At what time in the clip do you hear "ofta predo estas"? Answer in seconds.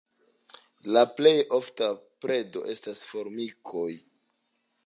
1.59-3.05